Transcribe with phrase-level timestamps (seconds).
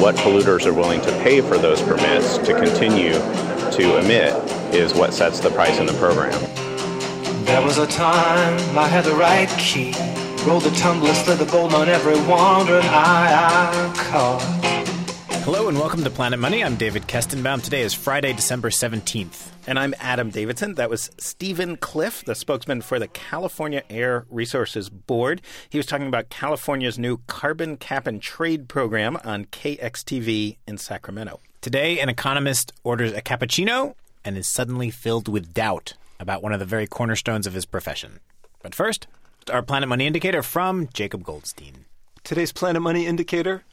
[0.00, 3.12] what polluters are willing to pay for those permits to continue
[3.70, 4.32] to emit
[4.74, 6.40] is what sets the price in the program.
[7.44, 9.92] There was a time I had the right key.
[10.46, 14.59] Rolled the tumbler, slid the gold on every wandering eye I caught.
[15.44, 16.62] Hello and welcome to Planet Money.
[16.62, 17.62] I'm David Kestenbaum.
[17.62, 19.48] Today is Friday, December 17th.
[19.66, 20.74] And I'm Adam Davidson.
[20.74, 25.40] That was Stephen Cliff, the spokesman for the California Air Resources Board.
[25.70, 31.40] He was talking about California's new carbon cap and trade program on KXTV in Sacramento.
[31.62, 36.60] Today, an economist orders a cappuccino and is suddenly filled with doubt about one of
[36.60, 38.20] the very cornerstones of his profession.
[38.62, 39.06] But first,
[39.50, 41.86] our Planet Money indicator from Jacob Goldstein.
[42.22, 43.64] Today's Planet Money indicator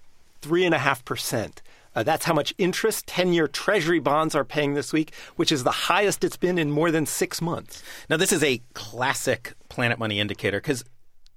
[0.42, 1.60] 3.5%.
[1.96, 5.64] Uh, that's how much interest 10 year Treasury bonds are paying this week, which is
[5.64, 7.82] the highest it's been in more than six months.
[8.10, 10.84] Now, this is a classic Planet Money indicator because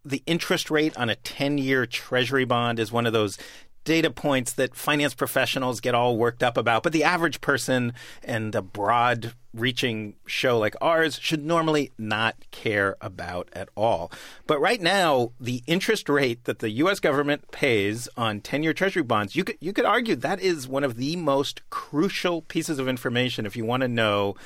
[0.05, 3.39] the interest rate on a 10 year Treasury bond is one of those
[3.84, 7.92] data points that finance professionals get all worked up about, but the average person
[8.23, 14.12] and a broad reaching show like ours should normally not care about at all.
[14.47, 19.34] But right now, the interest rate that the US government pays on 10-year treasury bonds,
[19.34, 23.47] you could you could argue that is one of the most crucial pieces of information
[23.47, 24.36] if you want to know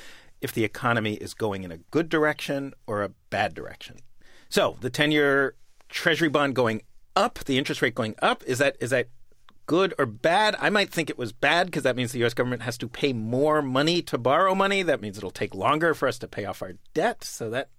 [0.41, 3.97] if the economy is going in a good direction or a bad direction.
[4.49, 5.55] So, the 10-year
[5.89, 6.81] treasury bond going
[7.15, 9.07] up, the interest rate going up, is that is that
[9.65, 10.55] good or bad.
[10.59, 12.33] I might think it was bad because that means the U.S.
[12.33, 14.83] government has to pay more money to borrow money.
[14.83, 17.23] That means it'll take longer for us to pay off our debt.
[17.23, 17.69] So that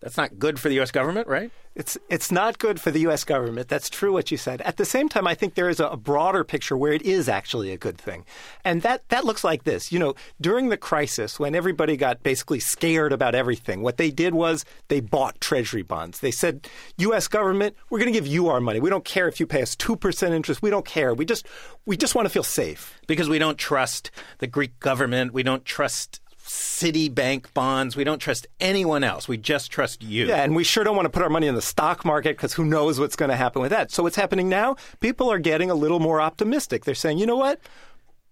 [0.00, 0.92] that's not good for the U.S.
[0.92, 1.50] government, right?
[1.74, 3.24] It's it's not good for the U.S.
[3.24, 3.68] government.
[3.68, 4.60] That's true what you said.
[4.62, 7.72] At the same time, I think there is a, broader picture where it is actually
[7.72, 8.24] a good thing,
[8.64, 9.90] and that that looks like this.
[9.92, 14.34] You know, during the crisis, when everybody got basically scared about everything, what they did
[14.34, 16.20] was they bought Treasury bonds.
[16.20, 17.28] They said, "U.S.
[17.28, 18.80] government, we're going to give you our money.
[18.80, 20.62] We don't care if you pay us two percent interest.
[20.62, 21.14] We don't care.
[21.14, 21.46] We just
[21.86, 25.32] we just want to feel safe because we don't trust the Greek government.
[25.32, 27.94] We don't trust." Citibank bonds.
[27.94, 29.28] We don't trust anyone else.
[29.28, 30.26] We just trust you.
[30.26, 32.54] Yeah, and we sure don't want to put our money in the stock market because
[32.54, 33.90] who knows what's going to happen with that.
[33.90, 34.76] So what's happening now?
[35.00, 36.84] People are getting a little more optimistic.
[36.84, 37.60] They're saying, you know what?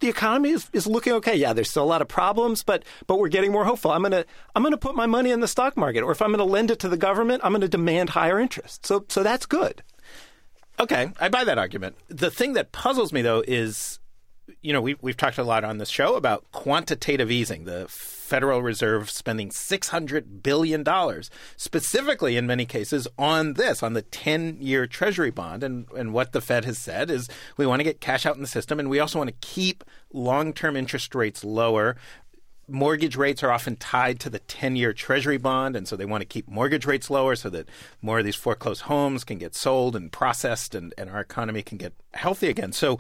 [0.00, 1.36] The economy is, is looking okay.
[1.36, 3.90] Yeah, there's still a lot of problems, but but we're getting more hopeful.
[3.90, 6.44] I'm gonna I'm gonna put my money in the stock market, or if I'm gonna
[6.44, 8.84] lend it to the government, I'm gonna demand higher interest.
[8.84, 9.82] So so that's good.
[10.78, 11.96] Okay, I buy that argument.
[12.08, 13.98] The thing that puzzles me though is
[14.62, 18.62] you know, we, we've talked a lot on this show about quantitative easing, the Federal
[18.62, 20.84] Reserve spending $600 billion,
[21.56, 25.62] specifically in many cases on this, on the 10 year Treasury bond.
[25.62, 28.42] And, and what the Fed has said is we want to get cash out in
[28.42, 31.96] the system, and we also want to keep long term interest rates lower.
[32.68, 36.22] Mortgage rates are often tied to the 10 year Treasury bond, and so they want
[36.22, 37.68] to keep mortgage rates lower so that
[38.02, 41.78] more of these foreclosed homes can get sold and processed and, and our economy can
[41.78, 42.72] get healthy again.
[42.72, 42.98] So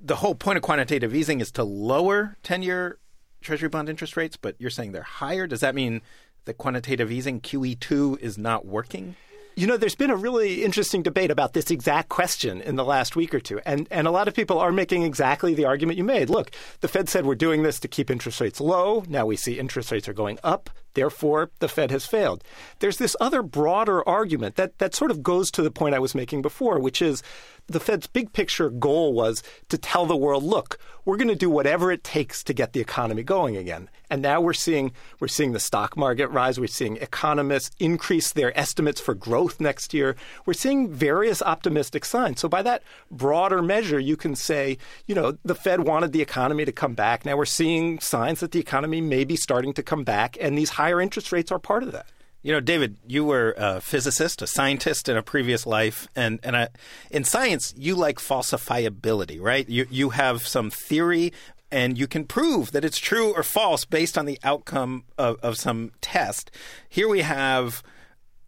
[0.00, 2.98] the whole point of quantitative easing is to lower 10 year
[3.40, 5.46] Treasury bond interest rates, but you're saying they're higher.
[5.46, 6.02] Does that mean
[6.44, 9.16] that quantitative easing, QE2, is not working?
[9.56, 13.16] You know, there's been a really interesting debate about this exact question in the last
[13.16, 13.60] week or two.
[13.66, 16.30] And, and a lot of people are making exactly the argument you made.
[16.30, 19.04] Look, the Fed said we're doing this to keep interest rates low.
[19.08, 20.70] Now we see interest rates are going up.
[20.94, 22.42] Therefore, the Fed has failed.
[22.80, 26.14] There's this other broader argument that, that sort of goes to the point I was
[26.14, 27.22] making before, which is
[27.70, 31.48] the Fed's big picture goal was to tell the world, look, we're going to do
[31.48, 33.88] whatever it takes to get the economy going again.
[34.10, 36.58] And now we're seeing we're seeing the stock market rise.
[36.58, 40.16] We're seeing economists increase their estimates for growth next year.
[40.46, 42.40] We're seeing various optimistic signs.
[42.40, 46.64] So by that broader measure, you can say, you know, the Fed wanted the economy
[46.64, 47.24] to come back.
[47.24, 50.70] Now we're seeing signs that the economy may be starting to come back, and these
[50.80, 52.06] higher interest rates are part of that.
[52.42, 56.56] You know, David, you were a physicist, a scientist in a previous life, and and
[56.56, 56.70] a,
[57.10, 59.68] in science, you like falsifiability, right?
[59.68, 61.34] You you have some theory,
[61.70, 65.58] and you can prove that it's true or false based on the outcome of, of
[65.58, 66.50] some test.
[66.88, 67.82] Here we have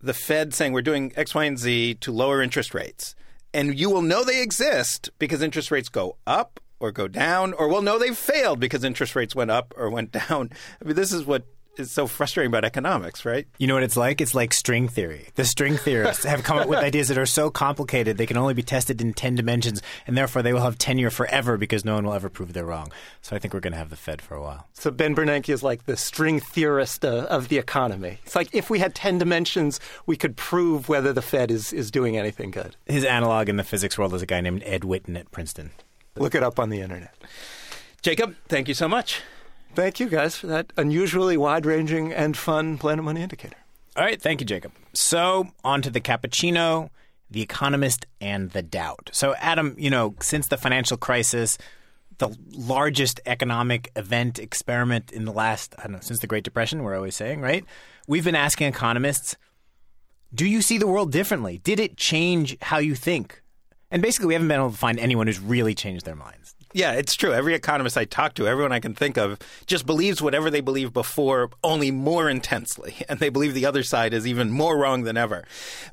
[0.01, 3.15] the Fed saying we're doing X, Y, and Z to lower interest rates,
[3.53, 7.69] and you will know they exist because interest rates go up or go down, or
[7.69, 10.49] we'll know they've failed because interest rates went up or went down.
[10.81, 11.45] I mean, this is what
[11.77, 13.47] is so frustrating about economics, right?
[13.59, 14.21] You know what it's like?
[14.21, 15.29] It's like string theory.
[15.35, 18.55] The string theorists have come up with ideas that are so complicated they can only
[18.55, 22.05] be tested in 10 dimensions, and therefore they will have tenure forever because no one
[22.05, 22.93] will ever prove they're wrong.
[23.21, 24.67] So I think we're going to have the Fed for a while.
[24.73, 28.19] So Ben Bernanke is like the string theorist uh, of the economy.
[28.25, 31.91] It's like if we had 10 dimensions, we could prove whether the Fed is, is
[31.91, 32.77] doing anything good.
[32.87, 35.71] His analog in the physics world is a guy named Ed Witten at Princeton.
[36.17, 37.15] Look it up on the internet.
[38.03, 39.23] Jacob, thank you so much.
[39.75, 43.57] Thank you guys for that unusually wide ranging and fun Planet Money indicator.
[43.97, 44.21] All right.
[44.21, 44.73] Thank you, Jacob.
[44.93, 46.91] So, on to the cappuccino.
[47.31, 49.09] The Economist and the Doubt.
[49.13, 51.57] So, Adam, you know, since the financial crisis,
[52.19, 56.83] the largest economic event experiment in the last, I don't know, since the Great Depression,
[56.83, 57.65] we're always saying, right?
[58.07, 59.35] We've been asking economists,
[60.35, 61.57] do you see the world differently?
[61.65, 63.43] Did it change how you think?
[63.91, 66.55] And basically, we haven't been able to find anyone who's really changed their minds.
[66.73, 67.33] Yeah, it's true.
[67.33, 70.93] Every economist I talk to, everyone I can think of, just believes whatever they believed
[70.93, 72.97] before, only more intensely.
[73.09, 75.45] And they believe the other side is even more wrong than ever.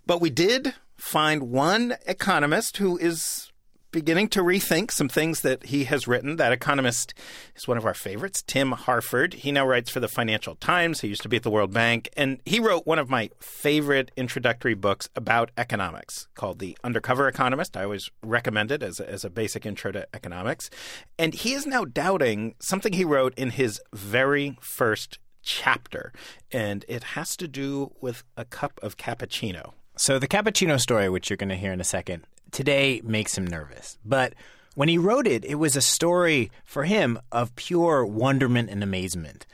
[0.05, 3.48] But we did find one economist who is
[3.91, 6.35] beginning to rethink some things that he has written.
[6.35, 7.13] That economist
[7.55, 9.33] is one of our favorites, Tim Harford.
[9.33, 11.01] He now writes for the Financial Times.
[11.01, 12.09] He used to be at the World Bank.
[12.15, 17.75] And he wrote one of my favorite introductory books about economics called The Undercover Economist.
[17.75, 20.69] I always recommend it as a, as a basic intro to economics.
[21.17, 26.13] And he is now doubting something he wrote in his very first chapter.
[26.51, 29.73] And it has to do with a cup of cappuccino.
[29.97, 33.45] So, the cappuccino story, which you're going to hear in a second, today makes him
[33.45, 33.97] nervous.
[34.05, 34.33] But
[34.75, 39.45] when he wrote it, it was a story for him of pure wonderment and amazement.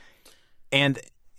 [0.70, 0.98] And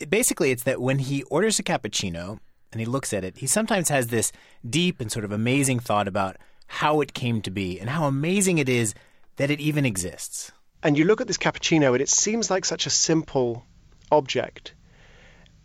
[0.09, 2.39] basically, it's that when he orders a cappuccino
[2.71, 4.31] and he looks at it, he sometimes has this
[4.67, 6.37] deep and sort of amazing thought about
[6.67, 8.93] how it came to be and how amazing it is
[9.37, 10.51] that it even exists.
[10.83, 13.65] And you look at this cappuccino and it seems like such a simple
[14.11, 14.73] object.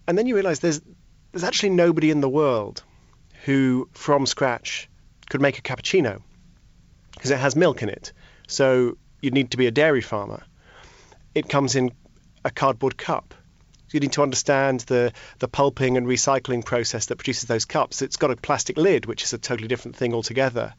[0.07, 0.81] And then you realize there's
[1.33, 2.83] there's actually nobody in the world
[3.45, 4.89] who from scratch
[5.33, 6.21] could make a cappuccino
[7.13, 8.13] because it has milk in it.
[8.49, 10.43] So you'd need to be a dairy farmer.
[11.35, 11.91] It comes in
[12.45, 13.35] a cardboard cup.
[13.93, 18.03] You need to understand the, the pulping and recycling process that produces those cups.
[18.03, 20.75] It's got a plastic lid, which is a totally different thing altogether.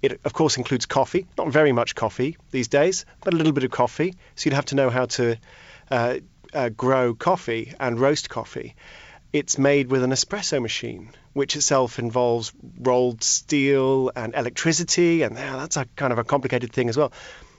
[0.00, 1.26] It, of course, includes coffee.
[1.36, 4.14] Not very much coffee these days, but a little bit of coffee.
[4.36, 5.36] So you'd have to know how to
[5.90, 6.16] uh,
[6.54, 8.74] uh, grow coffee and roast coffee.
[9.32, 15.56] It's made with an espresso machine, which itself involves rolled steel and electricity, and yeah,
[15.56, 17.12] that's a kind of a complicated thing as well.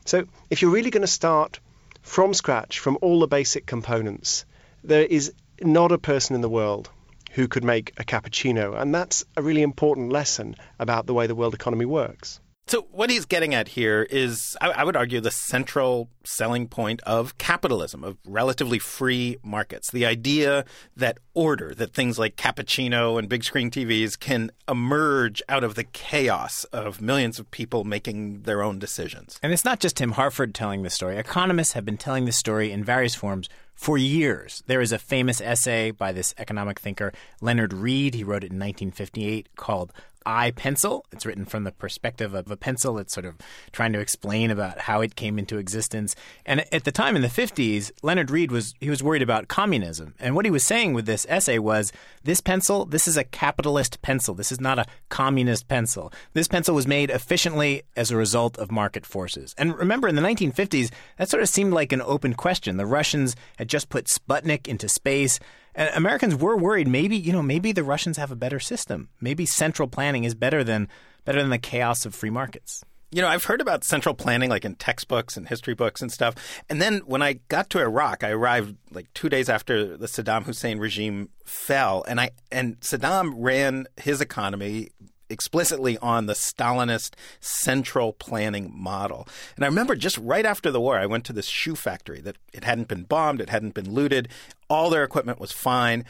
[0.06, 1.60] So if you're really going to start
[2.04, 4.46] from scratch, from all the basic components,
[4.84, 6.90] there is not a person in the world
[7.32, 11.36] who could make a cappuccino, and that's a really important lesson about the way the
[11.36, 12.40] world economy works.
[12.66, 17.02] So, what he's getting at here is, I, I, would argue, the central selling point
[17.02, 19.92] of capitalism, of relatively free markets.
[19.92, 20.64] The idea
[20.96, 25.84] that order, that things like cappuccino and big screen TVs can emerge out of the
[25.84, 29.40] chaos of millions of people making their own decisions.
[29.44, 31.18] And it's not just Tim Harford telling this story.
[31.18, 34.64] Economists have been telling this story in various forms for years.
[34.68, 37.12] There is a famous essay by this economic thinker,
[37.42, 38.14] Leonard Read.
[38.14, 39.92] He wrote it in 1958 called
[40.26, 41.06] I pencil.
[41.12, 42.98] It's written from the perspective of a pencil.
[42.98, 43.36] It's sort of
[43.72, 46.16] trying to explain about how it came into existence.
[46.46, 50.16] And at the time in the 50s, Leonard Read was he was worried about communism.
[50.20, 51.92] And what he was saying with this essay was
[52.24, 54.34] this pencil, this is a capitalist pencil.
[54.34, 56.12] This is not a communist pencil.
[56.34, 59.54] This pencil was made efficiently as a result of market forces.
[59.58, 62.78] And remember in the 1950s, that sort of seemed like an open question.
[62.78, 65.40] The Russians had just put Sputnik into space.
[65.76, 69.10] And Americans were worried maybe, you know, maybe the Russians have a better system.
[69.20, 70.88] Maybe central planning is better than
[71.26, 72.84] better than the chaos of free markets.
[73.12, 76.36] You know, I've heard about central planning like in textbooks and history books and stuff.
[76.68, 80.44] And then when I got to Iraq, I arrived like 2 days after the Saddam
[80.44, 84.90] Hussein regime fell and I and Saddam ran his economy
[85.34, 89.28] explicitly on the Stalinist central planning model.
[89.56, 92.38] And I remember just right after the war, I went to this shoe factory that
[92.54, 94.30] it hadn't been bombed, it hadn't been looted,
[94.70, 96.06] all their equipment was fine.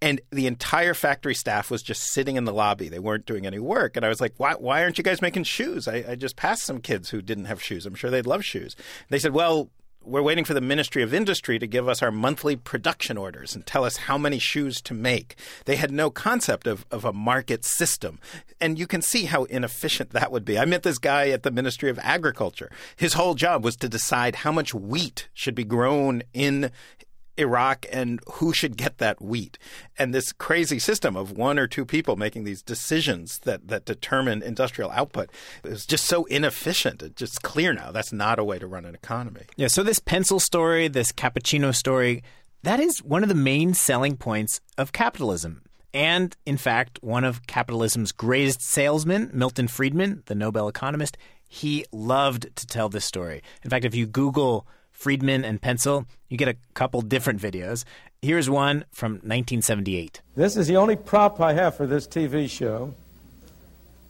[0.00, 2.88] And the entire factory staff was just sitting in the lobby.
[2.88, 3.96] They weren't doing any work.
[3.96, 5.86] And I was like, why, why aren't you guys making shoes?
[5.86, 7.86] I, I just passed some kids who didn't have shoes.
[7.86, 8.74] I'm sure they'd love shoes.
[9.10, 9.70] They said, well,
[10.04, 13.64] we're waiting for the Ministry of Industry to give us our monthly production orders and
[13.64, 15.36] tell us how many shoes to make.
[15.64, 18.18] They had no concept of, of a market system.
[18.60, 20.58] And you can see how inefficient that would be.
[20.58, 22.70] I met this guy at the Ministry of Agriculture.
[22.96, 26.70] His whole job was to decide how much wheat should be grown in
[27.38, 29.58] Iraq and who should get that wheat.
[29.98, 34.42] And this crazy system of one or two people making these decisions that, that determine
[34.42, 35.30] industrial output
[35.64, 37.02] is just so inefficient.
[37.02, 39.42] It's just clear now that's not a way to run an economy.
[39.56, 42.22] Yeah, so this pencil story, this cappuccino story,
[42.62, 45.62] that is one of the main selling points of capitalism.
[45.94, 52.48] And in fact, one of capitalism's greatest salesmen, Milton Friedman, the Nobel economist, he loved
[52.56, 53.42] to tell this story.
[53.62, 54.66] In fact, if you Google
[55.02, 57.82] Friedman and pencil, you get a couple different videos.
[58.20, 60.22] Here's one from 1978.
[60.36, 62.94] This is the only prop I have for this TV show.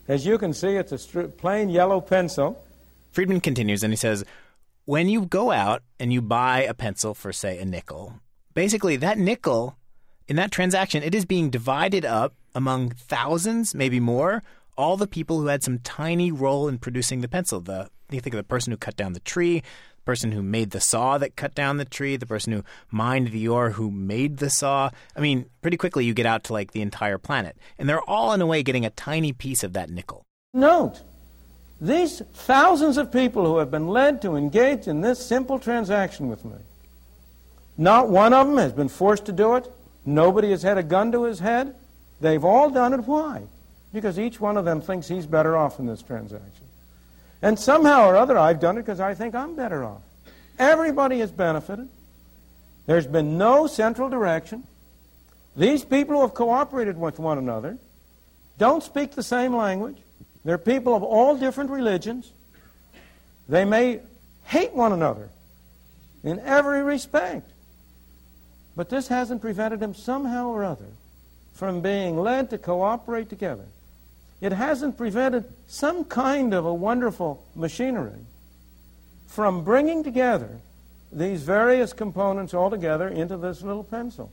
[0.06, 2.62] As you can see, it's a plain yellow pencil.
[3.10, 4.22] Friedman continues and he says,
[4.84, 8.20] When you go out and you buy a pencil for, say, a nickel,
[8.52, 9.78] basically that nickel
[10.28, 14.42] in that transaction, it is being divided up among thousands, maybe more,
[14.76, 17.60] all the people who had some tiny role in producing the pencil.
[17.60, 19.62] The you think of the person who cut down the tree,
[20.04, 23.48] person who made the saw that cut down the tree, the person who mined the
[23.48, 24.90] ore who made the saw.
[25.16, 27.56] I mean, pretty quickly you get out to like the entire planet.
[27.78, 30.24] And they're all in a way getting a tiny piece of that nickel.
[30.54, 31.02] Note,
[31.80, 36.44] these thousands of people who have been led to engage in this simple transaction with
[36.44, 36.56] me,
[37.76, 39.70] not one of them has been forced to do it.
[40.04, 41.74] Nobody has had a gun to his head.
[42.20, 43.00] They've all done it.
[43.00, 43.42] Why?
[43.92, 46.61] Because each one of them thinks he's better off in this transaction.
[47.42, 50.02] And somehow or other, I've done it because I think I'm better off.
[50.58, 51.88] Everybody has benefited.
[52.86, 54.64] There's been no central direction.
[55.56, 57.78] These people who have cooperated with one another
[58.58, 59.96] don't speak the same language.
[60.44, 62.32] They're people of all different religions.
[63.48, 64.00] They may
[64.44, 65.28] hate one another
[66.22, 67.50] in every respect.
[68.74, 70.86] But this hasn't prevented them somehow or other
[71.52, 73.66] from being led to cooperate together.
[74.42, 78.26] It hasn't prevented some kind of a wonderful machinery
[79.28, 80.58] from bringing together
[81.12, 84.32] these various components all together into this little pencil.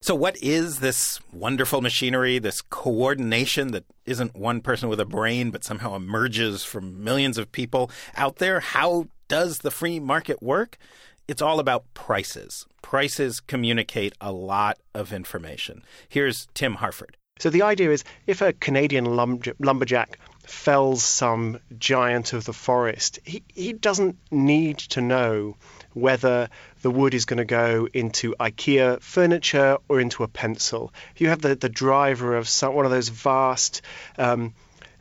[0.00, 5.50] So, what is this wonderful machinery, this coordination that isn't one person with a brain
[5.50, 8.60] but somehow emerges from millions of people out there?
[8.60, 10.78] How does the free market work?
[11.26, 12.64] It's all about prices.
[12.80, 15.82] Prices communicate a lot of information.
[16.08, 17.17] Here's Tim Harford.
[17.38, 23.42] So the idea is if a Canadian lumberjack fells some giant of the forest, he,
[23.54, 25.56] he doesn't need to know
[25.92, 26.48] whether
[26.82, 30.92] the wood is going to go into IKEA furniture or into a pencil.
[31.16, 33.82] You have the, the driver of some, one of those vast
[34.16, 34.54] um,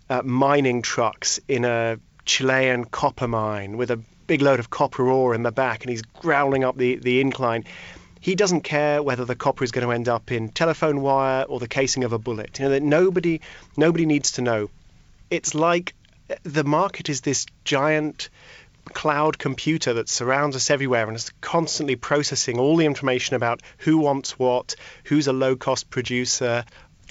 [0.09, 5.33] uh, mining trucks in a Chilean copper mine with a big load of copper ore
[5.33, 7.63] in the back and he's growling up the, the incline.
[8.19, 11.59] He doesn't care whether the copper is going to end up in telephone wire or
[11.59, 12.59] the casing of a bullet.
[12.59, 13.41] You know that nobody
[13.75, 14.69] nobody needs to know.
[15.29, 15.93] It's like
[16.43, 18.29] the market is this giant
[18.93, 23.97] cloud computer that surrounds us everywhere and is constantly processing all the information about who
[23.97, 26.63] wants what, who's a low cost producer.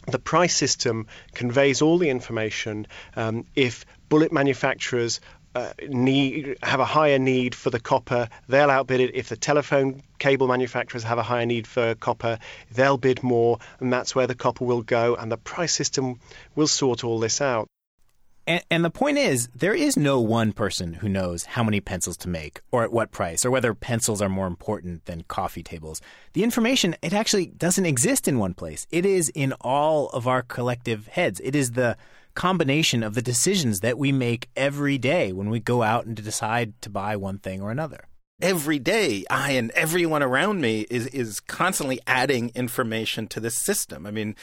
[0.06, 2.86] The price system conveys all the information.
[3.14, 5.20] Um, if bullet manufacturers
[5.56, 9.14] uh, need have a higher need for the copper, they'll outbid it.
[9.14, 12.38] If the telephone cable manufacturers have a higher need for copper,
[12.72, 15.16] they'll bid more, and that's where the copper will go.
[15.16, 16.20] And the price system
[16.54, 17.68] will sort all this out.
[18.46, 22.18] And, and, the point is, there is no one person who knows how many pencils
[22.18, 26.00] to make, or at what price, or whether pencils are more important than coffee tables.
[26.34, 28.86] The information, it actually doesn't exist in one place.
[28.92, 31.40] It is in all of our collective heads.
[31.42, 31.96] It is the
[32.36, 36.80] combination of the decisions that we make every day when we go out and decide
[36.82, 38.06] to buy one thing or another.
[38.40, 44.06] Every day i and everyone around me is is constantly adding information to this system.
[44.06, 44.36] I mean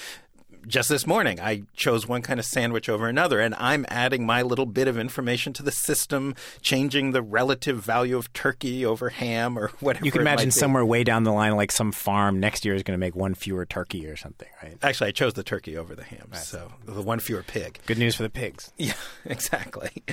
[0.67, 4.41] just this morning, I chose one kind of sandwich over another, and I'm adding my
[4.41, 9.58] little bit of information to the system, changing the relative value of turkey over ham
[9.58, 10.05] or whatever.
[10.05, 12.98] You can imagine somewhere way down the line, like some farm next year is going
[12.98, 14.77] to make one fewer turkey or something, right?
[14.82, 16.41] Actually, I chose the turkey over the ham, right.
[16.41, 17.79] so the one fewer pig.
[17.86, 18.72] Good news for the pigs.
[18.84, 18.93] Yeah,
[19.24, 20.03] exactly.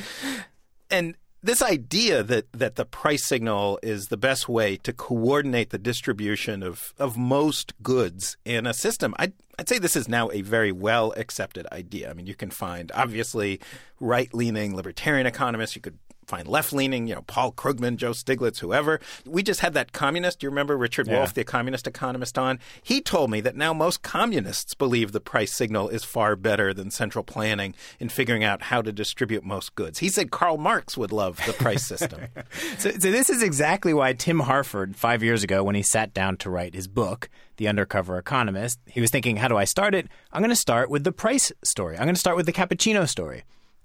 [0.91, 5.79] And this idea that, that the price signal is the best way to coordinate the
[5.79, 10.41] distribution of, of most goods in a system, I'd, I'd say this is now a
[10.41, 12.09] very well accepted idea.
[12.09, 13.61] I mean, you can find obviously
[14.01, 15.77] right leaning libertarian economists.
[15.77, 15.99] You could
[16.31, 19.01] find left leaning, you know, Paul Krugman, Joe Stiglitz, whoever.
[19.27, 20.39] We just had that communist.
[20.39, 21.19] Do you remember Richard yeah.
[21.19, 22.61] Wolff, the communist economist, on?
[22.83, 26.91] He told me that now most communists believe the price signal is far better than
[26.91, 29.99] central planning in figuring out how to distribute most goods.
[29.99, 32.21] He said Karl Marx would love the price system.
[32.79, 36.37] so, so this is exactly why Tim Harford, five years ago, when he sat down
[36.39, 40.07] to write his book, The Undercover Economist, he was thinking, how do I start it?
[40.33, 41.97] I'm going to start with the price story.
[41.97, 43.43] I'm going to start with the cappuccino story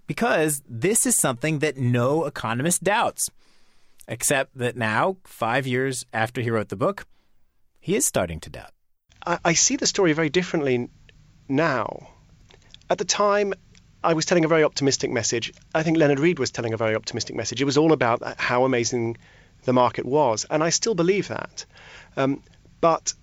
[0.07, 3.29] because this is something that no economist doubts.
[4.07, 7.07] Except that now, five years after he wrote the book,
[7.79, 8.71] he is starting to doubt.
[9.25, 10.89] I, I see the story very differently
[11.47, 12.09] now.
[12.89, 13.53] At the time,
[14.03, 15.51] I was telling a very optimistic message.
[15.73, 17.61] I think Leonard Read was telling a very optimistic message.
[17.61, 19.17] It was all about how amazing
[19.63, 21.65] the market was, and I still believe that.
[22.15, 22.43] Um,
[22.81, 23.15] but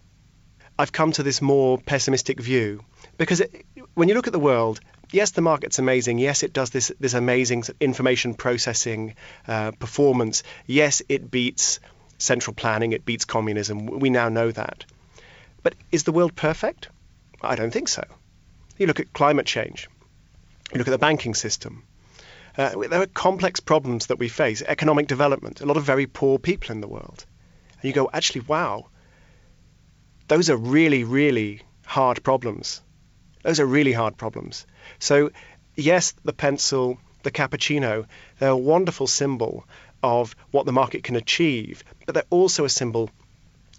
[0.79, 2.85] I've come to this more pessimistic view
[3.17, 4.81] because it, when you look at the world,
[5.12, 6.19] yes, the market's amazing.
[6.19, 9.14] Yes, it does this this amazing information processing
[9.47, 10.42] uh, performance.
[10.66, 11.81] Yes, it beats
[12.19, 12.92] central planning.
[12.92, 13.87] It beats communism.
[13.87, 14.85] We now know that.
[15.62, 16.88] But is the world perfect?
[17.40, 18.04] I don't think so.
[18.78, 19.88] You look at climate change.
[20.73, 21.85] You look at the banking system.
[22.57, 24.62] Uh, there are complex problems that we face.
[24.62, 25.61] Economic development.
[25.61, 27.25] A lot of very poor people in the world.
[27.81, 28.88] And you go, actually, wow.
[30.28, 32.81] Those are really, really hard problems.
[33.43, 34.67] Those are really hard problems.
[34.99, 35.31] So
[35.77, 38.07] yes, the pencil, the cappuccino,
[38.39, 39.67] they're a wonderful symbol
[40.03, 43.11] of what the market can achieve, but they're also a symbol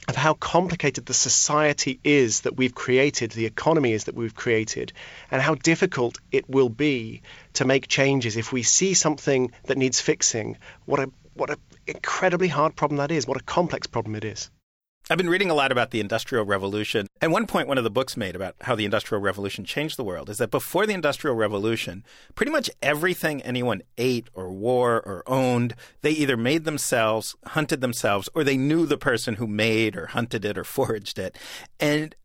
[0.07, 4.91] of how complicated the society is that we've created, the economy is that we've created,
[5.31, 7.21] and how difficult it will be
[7.53, 10.57] to make changes if we see something that needs fixing.
[10.85, 13.25] What a what an incredibly hard problem that is.
[13.25, 14.51] What a complex problem it is.
[15.09, 17.07] I've been reading a lot about the Industrial Revolution.
[17.19, 20.03] And one point one of the books made about how the Industrial Revolution changed the
[20.03, 22.05] world is that before the Industrial Revolution,
[22.35, 28.29] pretty much everything anyone ate or wore or owned, they either made themselves, hunted themselves,
[28.33, 31.37] or they knew the person who made or hunted it or foraged it.
[31.81, 32.15] And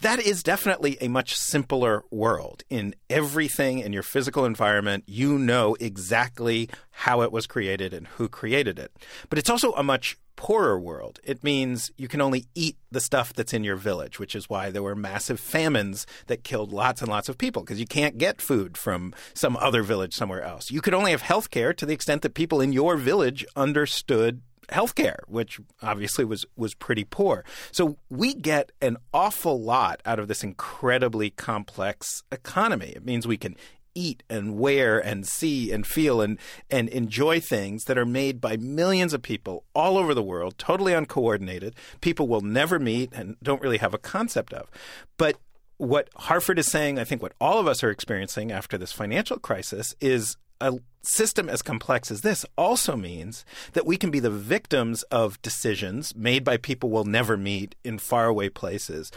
[0.00, 2.62] that is definitely a much simpler world.
[2.70, 8.28] In everything in your physical environment, you know exactly how it was created and who
[8.28, 8.92] created it.
[9.28, 11.18] But it's also a much poorer world.
[11.24, 14.70] It means you can only eat the stuff that's in your village, which is why
[14.70, 18.40] there were massive famines that killed lots and lots of people because you can't get
[18.40, 20.70] food from some other village somewhere else.
[20.70, 24.42] You could only have health care to the extent that people in your village understood
[24.68, 27.44] healthcare, which obviously was was pretty poor.
[27.70, 32.92] So we get an awful lot out of this incredibly complex economy.
[32.96, 33.56] It means we can
[33.96, 36.38] eat and wear and see and feel and
[36.70, 40.92] and enjoy things that are made by millions of people all over the world, totally
[40.92, 41.74] uncoordinated.
[42.00, 44.70] People will never meet and don't really have a concept of.
[45.16, 45.38] But
[45.78, 49.38] what Harford is saying, I think what all of us are experiencing after this financial
[49.38, 54.30] crisis is a system as complex as this also means that we can be the
[54.30, 59.12] victims of decisions made by people we'll never meet in faraway places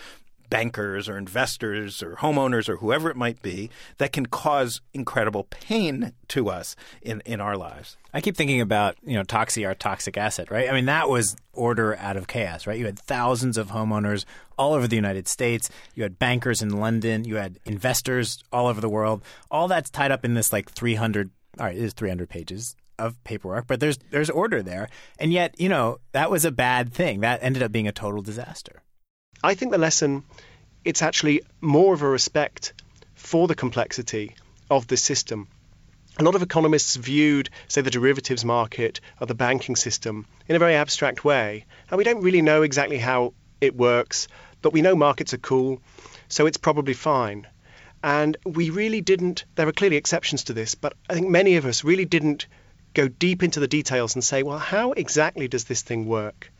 [0.49, 6.13] bankers or investors or homeowners or whoever it might be that can cause incredible pain
[6.29, 7.97] to us in, in our lives.
[8.13, 10.69] I keep thinking about, you know, Toxie, our toxic asset, right?
[10.69, 12.79] I mean, that was order out of chaos, right?
[12.79, 14.25] You had thousands of homeowners
[14.57, 15.69] all over the United States.
[15.93, 17.25] You had bankers in London.
[17.25, 19.23] You had investors all over the world.
[19.51, 21.29] All that's tied up in this like 300
[21.59, 24.89] all right, it is 300 pages of paperwork, but there's there's order there.
[25.19, 27.21] And yet, you know, that was a bad thing.
[27.21, 28.83] That ended up being a total disaster.
[29.43, 30.23] I think the lesson
[30.89, 32.73] it's actually more of a respect
[33.13, 34.35] for the complexity
[34.71, 35.47] of the system.
[36.17, 40.59] A lot of economists viewed, say, the derivatives market or the banking system in a
[40.59, 41.65] very abstract way.
[41.89, 44.27] And we don't really know exactly how it works,
[44.63, 45.79] but we know markets are cool,
[46.27, 47.45] so it's probably fine.
[48.03, 51.65] And we really didn't, there are clearly exceptions to this, but I think many of
[51.65, 52.47] us really didn't
[52.95, 56.51] go deep into the details and say, well, how exactly does this thing work?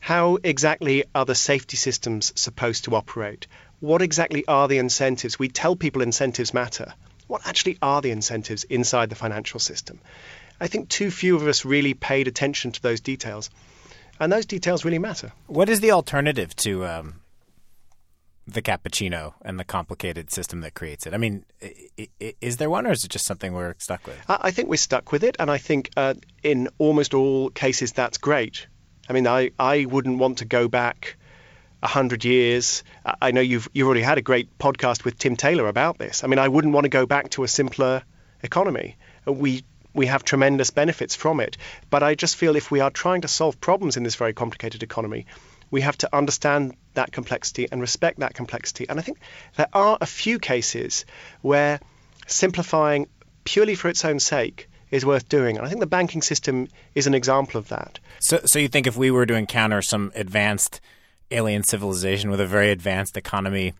[0.00, 3.46] How exactly are the safety systems supposed to operate?
[3.80, 5.38] What exactly are the incentives?
[5.38, 6.94] We tell people incentives matter.
[7.26, 10.00] What actually are the incentives inside the financial system?
[10.60, 13.50] I think too few of us really paid attention to those details.
[14.18, 15.32] And those details really matter.
[15.46, 17.20] What is the alternative to um,
[18.46, 21.14] the cappuccino and the complicated system that creates it.
[21.14, 21.44] I mean,
[22.40, 24.16] is there one, or is it just something we're stuck with?
[24.28, 28.18] I think we're stuck with it, and I think uh, in almost all cases that's
[28.18, 28.66] great.
[29.08, 31.16] I mean, I, I wouldn't want to go back
[31.82, 32.82] a hundred years.
[33.20, 36.24] I know you've you've already had a great podcast with Tim Taylor about this.
[36.24, 38.02] I mean, I wouldn't want to go back to a simpler
[38.42, 38.96] economy.
[39.26, 41.56] Uh, we we have tremendous benefits from it,
[41.88, 44.82] but I just feel if we are trying to solve problems in this very complicated
[44.82, 45.26] economy,
[45.70, 48.86] we have to understand that complexity and respect that complexity.
[48.88, 49.18] And I think
[49.56, 51.04] there are a few cases
[51.40, 51.80] where
[52.26, 53.08] simplifying
[53.44, 55.56] purely for its own sake is worth doing.
[55.56, 57.98] And I think the banking system is an example of that.
[58.20, 60.80] So, so you think if we were to encounter some advanced
[61.30, 63.74] alien civilization with a very advanced economy, it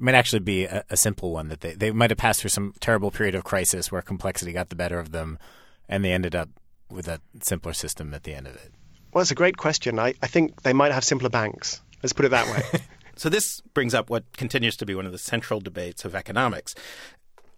[0.00, 2.74] might actually be a, a simple one that they, they might have passed through some
[2.80, 5.38] terrible period of crisis where complexity got the better of them
[5.88, 6.48] and they ended up
[6.90, 8.72] with a simpler system at the end of it.
[9.12, 9.98] Well, it's a great question.
[9.98, 11.80] I, I think they might have simpler banks.
[12.02, 12.80] Let's put it that way.
[13.16, 16.74] so this brings up what continues to be one of the central debates of economics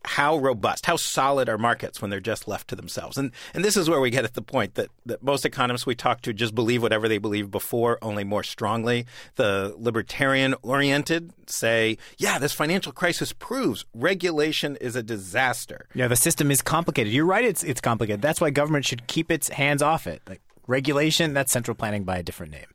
[0.08, 3.18] how robust, how solid are markets when they're just left to themselves?
[3.18, 5.94] And and this is where we get at the point that, that most economists we
[5.94, 9.06] talk to just believe whatever they believed before, only more strongly.
[9.36, 15.86] The libertarian oriented say, yeah, this financial crisis proves regulation is a disaster.
[15.94, 17.12] Yeah, the system is complicated.
[17.12, 18.22] You're right, it's it's complicated.
[18.22, 20.22] That's why government should keep its hands off it.
[20.26, 22.66] Like regulation, that's central planning by a different name.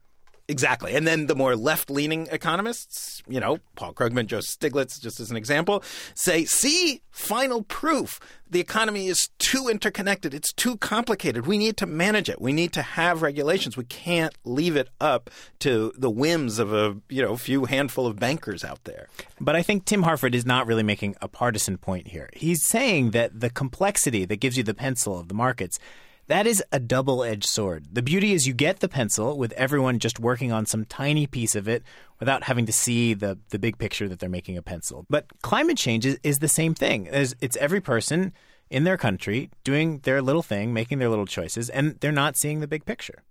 [0.53, 0.93] Exactly.
[0.93, 5.31] And then the more left leaning economists, you know, Paul Krugman, Joe Stiglitz, just as
[5.31, 8.19] an example, say, see, final proof.
[8.47, 10.31] The economy is too interconnected.
[10.31, 11.47] It's too complicated.
[11.47, 12.39] We need to manage it.
[12.39, 13.75] We need to have regulations.
[13.75, 18.19] We can't leave it up to the whims of a, you know, few handful of
[18.19, 19.07] bankers out there.
[19.41, 22.29] But I think Tim Harford is not really making a partisan point here.
[22.33, 25.79] He's saying that the complexity that gives you the pencil of the markets
[26.27, 27.87] That is a double edged sword.
[27.91, 31.53] The beauty is you get the pencil with everyone just working on some tiny piece
[31.53, 31.83] of it
[32.19, 35.05] without having to see the, the big picture that they're making a pencil.
[35.09, 37.09] But climate change is, is the same thing.
[37.11, 38.31] It's, every person
[38.69, 42.61] in their country doing their little thing, making their little choices, and they're not seeing
[42.61, 43.23] the big picture.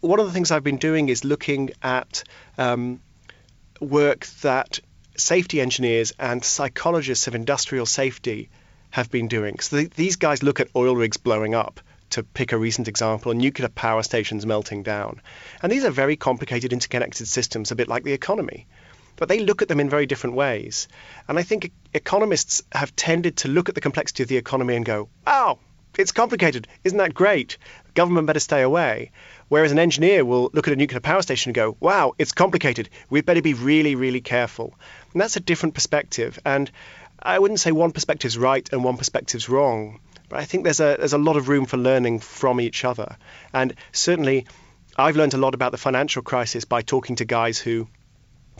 [0.00, 2.24] One of the things I've been doing is looking at
[2.58, 3.00] um,
[3.80, 4.80] work that
[5.16, 8.50] safety engineers and psychologists of industrial safety
[8.90, 9.60] have been doing.
[9.60, 13.32] So th- these guys look at oil rigs blowing up to pick a recent example,
[13.34, 15.20] nuclear power stations melting down.
[15.62, 18.66] And these are very complicated interconnected systems, a bit like the economy.
[19.16, 20.88] But they look at them in very different ways.
[21.26, 24.84] And I think economists have tended to look at the complexity of the economy and
[24.84, 25.58] go, wow,
[25.98, 26.68] it's complicated.
[26.84, 27.58] Isn't that great?
[27.94, 29.10] Government better stay away.
[29.48, 32.88] Whereas an engineer will look at a nuclear power station and go, wow, it's complicated.
[33.10, 34.74] We'd better be really, really careful.
[35.12, 36.38] And that's a different perspective.
[36.44, 36.70] And
[37.20, 39.98] I wouldn't say one perspective's right and one perspective's wrong.
[40.28, 43.16] But I think there's a there's a lot of room for learning from each other.
[43.52, 44.46] And certainly,
[44.96, 47.88] I've learned a lot about the financial crisis by talking to guys who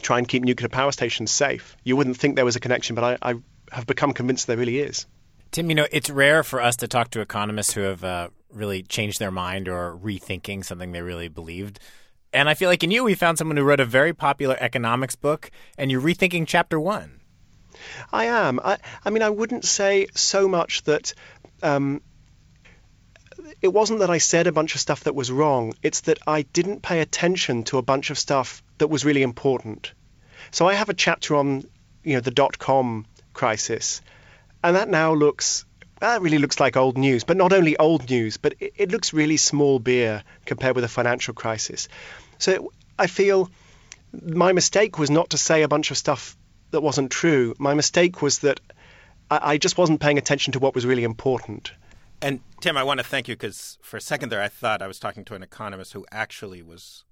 [0.00, 1.76] try and keep nuclear power stations safe.
[1.84, 3.34] You wouldn't think there was a connection, but I, I
[3.72, 5.06] have become convinced there really is.
[5.50, 8.82] Tim, you know, it's rare for us to talk to economists who have uh, really
[8.82, 11.80] changed their mind or rethinking something they really believed.
[12.32, 15.16] And I feel like in you, we found someone who wrote a very popular economics
[15.16, 17.20] book, and you're rethinking chapter one.
[18.12, 18.60] I am.
[18.62, 21.14] I, I mean, I wouldn't say so much that
[21.62, 22.00] um,
[23.60, 25.74] it wasn't that I said a bunch of stuff that was wrong.
[25.82, 29.92] It's that I didn't pay attention to a bunch of stuff that was really important.
[30.50, 31.64] So I have a chapter on,
[32.02, 34.00] you know, the dot com crisis,
[34.62, 35.64] and that now looks
[36.00, 37.24] that really looks like old news.
[37.24, 40.88] But not only old news, but it, it looks really small beer compared with the
[40.88, 41.88] financial crisis.
[42.38, 43.50] So I feel
[44.12, 46.36] my mistake was not to say a bunch of stuff
[46.70, 47.54] that wasn't true.
[47.58, 48.60] My mistake was that
[49.30, 51.72] I, I just wasn't paying attention to what was really important.
[52.20, 54.86] And Tim, I want to thank you because for a second there, I thought I
[54.86, 57.04] was talking to an economist who actually was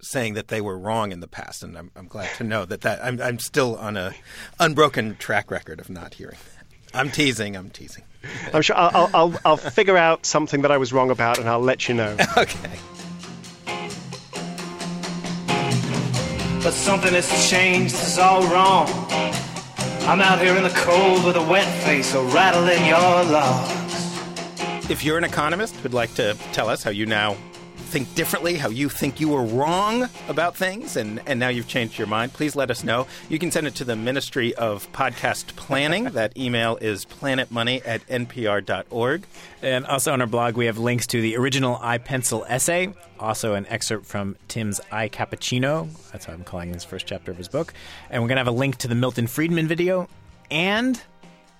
[0.00, 2.80] saying that they were wrong in the past, and I'm, I'm glad to know that
[2.82, 4.14] that I'm, I'm still on a
[4.58, 6.38] unbroken track record of not hearing.
[6.56, 6.98] That.
[6.98, 7.56] I'm teasing.
[7.56, 8.04] I'm teasing.
[8.52, 11.60] I'm sure I'll, I'll, I'll figure out something that I was wrong about, and I'll
[11.60, 12.16] let you know.
[12.36, 12.78] okay.
[16.62, 17.94] But something has changed.
[17.94, 18.99] This is all wrong.
[20.08, 24.90] I'm out here in the cold with a wet face, so rattling your logs.
[24.90, 27.36] If you're an economist who'd like to tell us how you now
[27.90, 31.98] think differently, how you think you were wrong about things, and, and now you've changed
[31.98, 33.08] your mind, please let us know.
[33.28, 36.04] You can send it to the Ministry of Podcast Planning.
[36.12, 39.26] that email is planetmoney at npr.org.
[39.62, 43.66] And also on our blog, we have links to the original iPencil essay, also an
[43.66, 45.88] excerpt from Tim's iCappuccino.
[46.12, 47.74] That's how I'm calling this first chapter of his book.
[48.08, 50.08] And we're going to have a link to the Milton Friedman video
[50.48, 51.02] and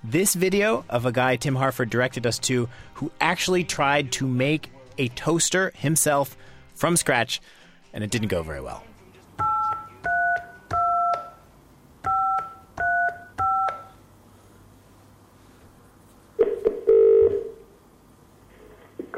[0.04, 4.70] this video of a guy Tim Harford directed us to who actually tried to make
[5.00, 6.36] a toaster himself
[6.74, 7.40] from scratch,
[7.94, 8.84] and it didn't go very well.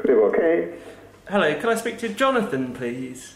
[0.05, 0.73] Okay.
[1.29, 3.35] Hello, can I speak to Jonathan, please?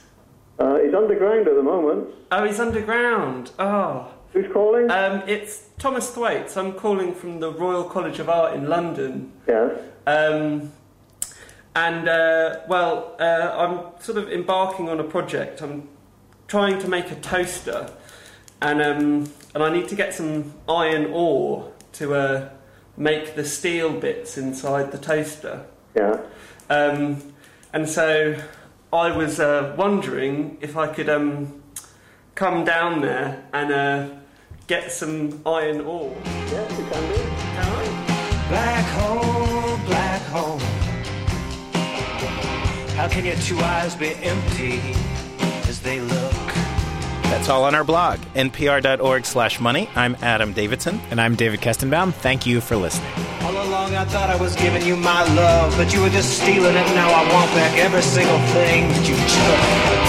[0.58, 2.10] Uh, he's underground at the moment.
[2.32, 3.52] Oh, he's underground.
[3.60, 4.14] Oh.
[4.32, 4.90] Who's calling?
[4.90, 6.56] Um, it's Thomas Thwaites.
[6.56, 9.34] I'm calling from the Royal College of Art in London.
[9.48, 9.80] Yes.
[10.06, 10.72] Um,
[11.78, 15.62] and, uh, well, uh, I'm sort of embarking on a project.
[15.62, 15.88] I'm
[16.48, 17.92] trying to make a toaster,
[18.60, 22.50] and, um, and I need to get some iron ore to uh,
[22.98, 25.68] make the steel bits inside the toaster.
[25.96, 26.22] Yeah.
[26.68, 27.22] Um,
[27.72, 28.42] and so
[28.92, 31.62] I was uh, wondering if I could um,
[32.34, 34.10] come down there and uh,
[34.66, 36.16] get some iron ore.
[36.26, 37.22] Yes, you can do.
[37.54, 38.48] Can I?
[38.50, 39.27] Black hole,
[43.08, 44.82] How can your two eyes be empty
[45.70, 46.34] as they look?
[47.32, 49.88] That's all on our blog, npr.org slash money.
[49.96, 51.00] I'm Adam Davidson.
[51.10, 52.14] And I'm David Kestenbaum.
[52.14, 53.10] Thank you for listening.
[53.44, 56.76] All along I thought I was giving you my love, but you were just stealing
[56.76, 56.96] it.
[56.96, 60.07] Now I want back every single thing that you took.